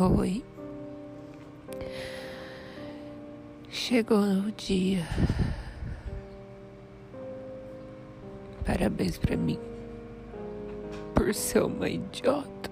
Oi. 0.00 0.42
Chegou 3.68 4.18
o 4.18 4.50
dia. 4.52 5.06
Parabéns 8.64 9.18
pra 9.18 9.36
mim. 9.36 9.58
Por 11.14 11.34
ser 11.34 11.64
uma 11.64 11.88
idiota. 11.88 12.70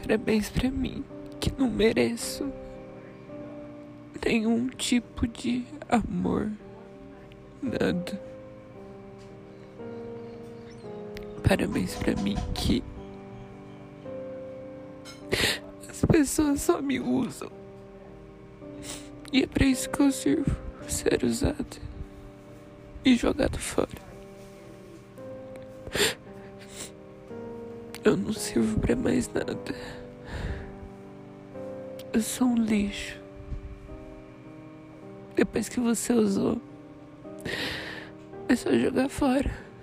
Parabéns 0.00 0.48
pra 0.50 0.70
mim, 0.70 1.04
que 1.40 1.52
não 1.58 1.68
mereço 1.68 2.50
nenhum 4.24 4.68
tipo 4.68 5.26
de 5.26 5.64
amor. 5.88 6.50
Nada. 7.60 8.33
Parabéns 11.46 11.94
pra 11.96 12.16
mim 12.16 12.36
que 12.54 12.82
as 15.88 16.04
pessoas 16.04 16.62
só 16.62 16.80
me 16.80 16.98
usam. 16.98 17.50
E 19.30 19.42
é 19.42 19.46
pra 19.46 19.66
isso 19.66 19.90
que 19.90 20.00
eu 20.00 20.10
sirvo 20.10 20.56
ser 20.88 21.22
usado 21.22 21.80
e 23.04 23.14
jogado 23.14 23.58
fora. 23.58 24.02
Eu 28.02 28.16
não 28.16 28.32
sirvo 28.32 28.80
pra 28.80 28.96
mais 28.96 29.28
nada. 29.28 29.74
Eu 32.12 32.22
sou 32.22 32.48
um 32.48 32.56
lixo. 32.56 33.20
Depois 35.34 35.68
que 35.68 35.80
você 35.80 36.12
usou, 36.12 36.60
é 38.48 38.56
só 38.56 38.72
jogar 38.72 39.08
fora. 39.08 39.73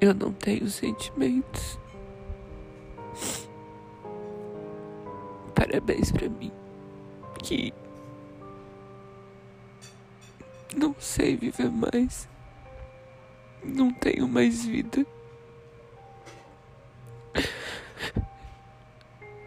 Eu 0.00 0.14
não 0.14 0.32
tenho 0.32 0.66
sentimentos. 0.68 1.78
Parabéns 5.54 6.10
pra 6.10 6.26
mim, 6.28 6.50
que 7.42 7.72
não 10.74 10.94
sei 10.98 11.36
viver 11.36 11.70
mais. 11.70 12.28
Não 13.62 13.92
tenho 13.92 14.26
mais 14.26 14.64
vida. 14.64 15.04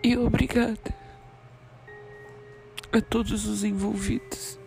E 0.04 0.16
obrigada 0.18 0.96
a 2.92 3.02
todos 3.02 3.48
os 3.48 3.64
envolvidos. 3.64 4.60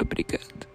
Obrigada. 0.00 0.73